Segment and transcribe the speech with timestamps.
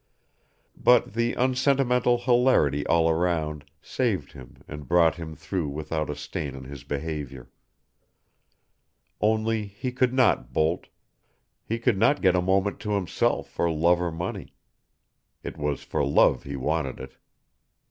[0.83, 6.55] But the unsentimental hilarity all around saved him and brought him through without a stain
[6.55, 7.51] on his behavior.
[9.21, 10.87] Only he could not bolt
[11.63, 14.55] he could not get a moment to himself for love or money.
[15.43, 17.17] It was for love he wanted it.